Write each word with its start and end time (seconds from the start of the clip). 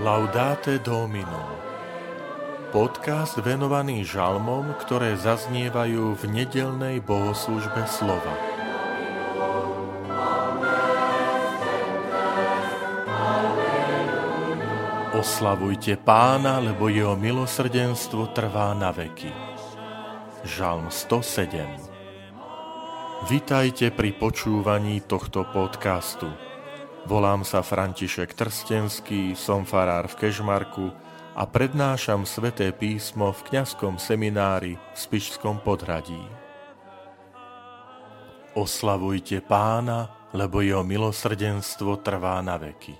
Laudate 0.00 0.80
Domino 0.80 1.60
Podcast 2.72 3.36
venovaný 3.36 4.00
žalmom, 4.00 4.72
ktoré 4.80 5.12
zaznievajú 5.12 6.16
v 6.16 6.22
nedelnej 6.24 7.04
bohoslužbe 7.04 7.84
slova. 7.84 8.32
Oslavujte 15.12 16.00
pána, 16.00 16.64
lebo 16.64 16.88
jeho 16.88 17.12
milosrdenstvo 17.20 18.32
trvá 18.32 18.72
na 18.72 18.96
veky. 18.96 19.28
Žalm 20.48 20.88
107 20.88 21.76
Vitajte 23.28 23.92
pri 23.92 24.16
počúvaní 24.16 25.04
tohto 25.04 25.44
podcastu. 25.52 26.49
Volám 27.08 27.48
sa 27.48 27.64
František 27.64 28.36
Trstenský, 28.36 29.32
som 29.32 29.64
farár 29.64 30.04
v 30.12 30.20
Kežmarku 30.20 30.92
a 31.32 31.48
prednášam 31.48 32.28
sveté 32.28 32.76
písmo 32.76 33.32
v 33.32 33.40
kňazskom 33.48 33.96
seminári 33.96 34.76
v 34.76 34.98
Spišskom 34.98 35.64
podhradí. 35.64 36.20
Oslavujte 38.52 39.40
pána, 39.40 40.28
lebo 40.36 40.60
jeho 40.60 40.84
milosrdenstvo 40.84 42.04
trvá 42.04 42.36
na 42.44 42.60
veky. 42.60 42.92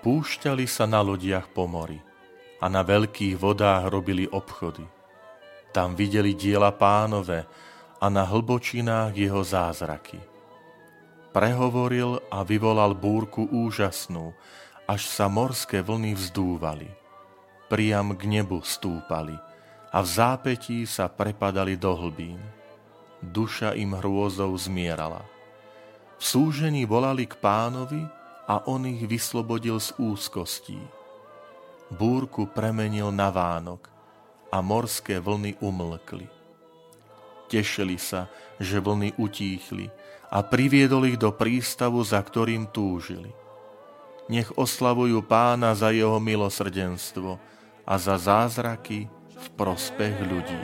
Púšťali 0.00 0.70
sa 0.70 0.86
na 0.86 1.02
lodiach 1.02 1.50
po 1.50 1.66
mori 1.66 1.98
a 2.62 2.70
na 2.70 2.86
veľkých 2.86 3.34
vodách 3.42 3.90
robili 3.90 4.30
obchody. 4.30 4.86
Tam 5.74 5.98
videli 5.98 6.38
diela 6.38 6.70
pánové 6.70 7.42
a 7.98 8.06
na 8.06 8.22
hlbočinách 8.22 9.18
jeho 9.18 9.42
zázraky 9.42 10.39
prehovoril 11.30 12.22
a 12.30 12.42
vyvolal 12.42 12.94
búrku 12.94 13.46
úžasnú, 13.50 14.34
až 14.90 15.06
sa 15.06 15.30
morské 15.30 15.82
vlny 15.82 16.18
vzdúvali. 16.18 16.90
Priam 17.70 18.18
k 18.18 18.26
nebu 18.26 18.66
stúpali 18.66 19.38
a 19.94 19.98
v 20.02 20.08
zápetí 20.10 20.82
sa 20.86 21.06
prepadali 21.06 21.78
do 21.78 21.94
hlbín. 21.94 22.42
Duša 23.22 23.78
im 23.78 23.94
hrôzou 23.94 24.50
zmierala. 24.58 25.22
V 26.18 26.22
súžení 26.26 26.82
volali 26.84 27.30
k 27.30 27.38
pánovi 27.38 28.02
a 28.50 28.66
on 28.66 28.90
ich 28.90 29.06
vyslobodil 29.06 29.78
z 29.78 29.94
úzkostí. 30.02 30.82
Búrku 31.94 32.50
premenil 32.50 33.14
na 33.14 33.30
Vánok 33.30 33.86
a 34.50 34.58
morské 34.58 35.22
vlny 35.22 35.62
umlkli. 35.62 36.39
Tešili 37.50 37.98
sa, 37.98 38.30
že 38.62 38.78
vlny 38.78 39.18
utíchli 39.18 39.90
a 40.30 40.38
priviedol 40.46 41.10
ich 41.10 41.18
do 41.18 41.34
prístavu, 41.34 41.98
za 42.06 42.22
ktorým 42.22 42.70
túžili. 42.70 43.34
Nech 44.30 44.54
oslavujú 44.54 45.26
pána 45.26 45.74
za 45.74 45.90
jeho 45.90 46.22
milosrdenstvo 46.22 47.42
a 47.82 47.94
za 47.98 48.14
zázraky 48.14 49.10
v 49.10 49.46
prospech 49.58 50.14
ľudí. 50.30 50.62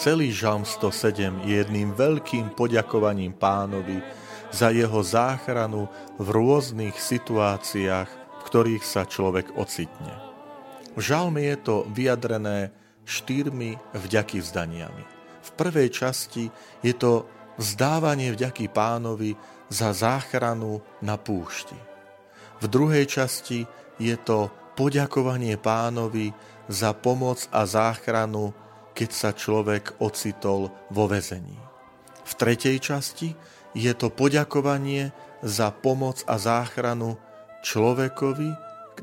Celý 0.00 0.32
žalm 0.32 0.64
107 0.64 1.44
je 1.44 1.60
jedným 1.60 1.92
veľkým 1.92 2.56
poďakovaním 2.56 3.36
pánovi 3.36 4.00
za 4.48 4.72
jeho 4.72 5.04
záchranu 5.04 5.84
v 6.16 6.26
rôznych 6.32 6.96
situáciách, 6.96 8.21
ktorých 8.42 8.84
sa 8.84 9.06
človek 9.06 9.54
ocitne. 9.54 10.12
V 10.92 11.00
žalme 11.00 11.40
je 11.40 11.56
to 11.56 11.76
vyjadrené 11.88 12.74
štyrmi 13.08 13.80
vďaky 13.96 14.44
vzdaniami. 14.44 15.04
V 15.42 15.50
prvej 15.58 15.88
časti 15.90 16.52
je 16.84 16.94
to 16.94 17.26
vzdávanie 17.56 18.30
vďaky 18.32 18.68
pánovi 18.70 19.34
za 19.72 19.96
záchranu 19.96 20.84
na 21.00 21.16
púšti. 21.16 21.76
V 22.62 22.64
druhej 22.70 23.08
časti 23.08 23.66
je 23.98 24.14
to 24.20 24.52
poďakovanie 24.78 25.58
pánovi 25.58 26.30
za 26.70 26.94
pomoc 26.94 27.48
a 27.50 27.66
záchranu, 27.66 28.54
keď 28.92 29.10
sa 29.10 29.30
človek 29.32 29.98
ocitol 29.98 30.70
vo 30.92 31.04
vezení. 31.08 31.58
V 32.22 32.32
tretej 32.38 32.78
časti 32.78 33.34
je 33.74 33.92
to 33.96 34.12
poďakovanie 34.12 35.10
za 35.42 35.74
pomoc 35.74 36.22
a 36.28 36.38
záchranu 36.38 37.18
človekovi, 37.62 38.50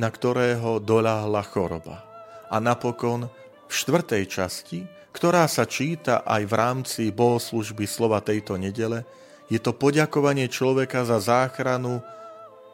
na 0.00 0.08
ktorého 0.08 0.82
doľahla 0.82 1.42
choroba. 1.46 2.02
A 2.50 2.56
napokon 2.58 3.28
v 3.68 3.72
štvrtej 3.72 4.24
časti, 4.26 4.80
ktorá 5.12 5.46
sa 5.46 5.68
číta 5.68 6.24
aj 6.24 6.42
v 6.44 6.54
rámci 6.56 7.02
bohoslužby 7.12 7.84
slova 7.88 8.20
tejto 8.24 8.58
nedele, 8.58 9.04
je 9.46 9.62
to 9.62 9.76
poďakovanie 9.76 10.50
človeka 10.50 11.06
za 11.06 11.22
záchranu, 11.22 12.02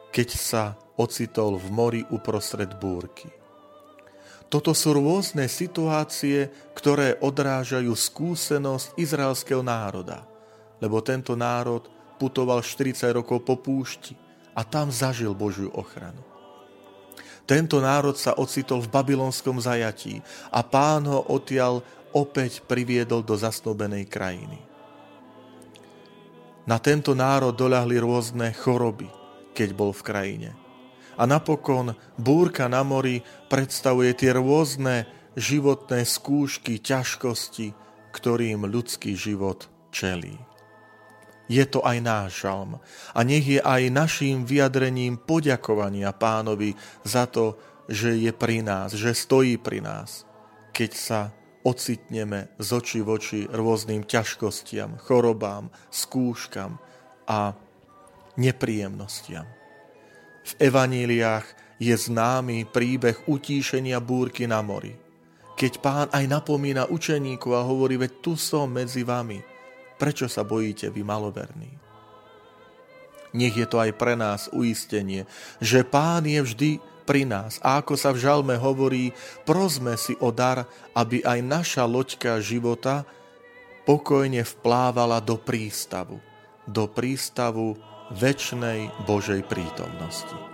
keď 0.09 0.29
sa 0.33 0.63
ocitol 0.97 1.61
v 1.61 1.67
mori 1.69 2.01
uprostred 2.09 2.73
búrky. 2.81 3.29
Toto 4.49 4.77
sú 4.77 4.93
rôzne 4.93 5.49
situácie, 5.49 6.49
ktoré 6.77 7.17
odrážajú 7.17 7.89
skúsenosť 7.89 8.93
izraelského 9.01 9.65
národa, 9.65 10.29
lebo 10.77 11.01
tento 11.01 11.33
národ 11.33 11.89
putoval 12.21 12.61
40 12.61 13.17
rokov 13.17 13.41
po 13.41 13.57
púšti 13.57 14.13
a 14.53 14.61
tam 14.61 14.93
zažil 14.93 15.33
Božiu 15.33 15.69
ochranu. 15.73 16.21
Tento 17.43 17.83
národ 17.83 18.15
sa 18.15 18.39
ocitol 18.39 18.79
v 18.87 18.91
babylonskom 18.93 19.59
zajatí 19.59 20.23
a 20.47 20.63
pán 20.63 21.03
ho 21.03 21.27
odtiaľ 21.27 21.83
opäť 22.15 22.63
priviedol 22.63 23.19
do 23.19 23.35
zasnúbenej 23.35 24.07
krajiny. 24.07 24.63
Na 26.63 26.79
tento 26.79 27.11
národ 27.11 27.51
doľahli 27.51 27.99
rôzne 27.99 28.55
choroby, 28.55 29.11
keď 29.51 29.69
bol 29.75 29.91
v 29.91 30.05
krajine. 30.07 30.49
A 31.19 31.27
napokon 31.27 31.99
búrka 32.15 32.71
na 32.71 32.81
mori 32.87 33.19
predstavuje 33.51 34.15
tie 34.15 34.31
rôzne 34.31 35.03
životné 35.35 36.07
skúšky, 36.07 36.79
ťažkosti, 36.79 37.75
ktorým 38.15 38.63
ľudský 38.63 39.19
život 39.19 39.67
čelí 39.91 40.52
je 41.47 41.63
to 41.67 41.83
aj 41.83 41.97
náš 41.99 42.47
žalm. 42.47 42.79
A 43.11 43.19
nech 43.23 43.43
je 43.43 43.59
aj 43.59 43.91
našim 43.91 44.47
vyjadrením 44.47 45.19
poďakovania 45.19 46.15
pánovi 46.15 46.75
za 47.03 47.27
to, 47.27 47.59
že 47.91 48.15
je 48.15 48.31
pri 48.31 48.63
nás, 48.63 48.95
že 48.95 49.11
stojí 49.11 49.59
pri 49.59 49.83
nás, 49.83 50.23
keď 50.71 50.91
sa 50.95 51.21
ocitneme 51.63 52.55
z 52.59 52.69
očí 52.75 52.99
v 53.03 53.09
oči 53.11 53.39
rôznym 53.47 54.07
ťažkostiam, 54.07 54.99
chorobám, 55.03 55.67
skúškam 55.91 56.79
a 57.27 57.55
nepríjemnostiam. 58.39 59.47
V 60.43 60.51
evaníliách 60.59 61.47
je 61.79 61.95
známy 61.95 62.67
príbeh 62.67 63.27
utíšenia 63.27 63.99
búrky 64.03 64.47
na 64.47 64.59
mori. 64.59 64.95
Keď 65.55 65.73
pán 65.79 66.07
aj 66.11 66.25
napomína 66.27 66.87
učeníkov 66.91 67.51
a 67.55 67.63
hovorí, 67.63 67.95
veď 67.95 68.11
tu 68.19 68.33
som 68.35 68.67
medzi 68.71 69.03
vami– 69.03 69.43
Prečo 70.03 70.27
sa 70.27 70.43
bojíte 70.43 70.91
vy 70.91 70.99
maloverní? 70.99 71.71
Nech 73.31 73.55
je 73.55 73.63
to 73.63 73.79
aj 73.79 73.95
pre 73.95 74.19
nás 74.19 74.51
uistenie, 74.51 75.23
že 75.63 75.87
Pán 75.87 76.27
je 76.27 76.43
vždy 76.43 76.71
pri 77.07 77.23
nás. 77.23 77.55
A 77.63 77.79
ako 77.79 77.95
sa 77.95 78.11
v 78.11 78.19
žalme 78.19 78.59
hovorí, 78.59 79.15
prosme 79.47 79.95
si 79.95 80.19
o 80.19 80.27
dar, 80.35 80.67
aby 80.91 81.23
aj 81.23 81.39
naša 81.39 81.83
loďka 81.87 82.43
života 82.43 83.07
pokojne 83.87 84.43
vplávala 84.43 85.23
do 85.23 85.39
prístavu. 85.39 86.19
Do 86.67 86.83
prístavu 86.91 87.79
väčšnej 88.11 89.07
Božej 89.07 89.47
prítomnosti. 89.47 90.52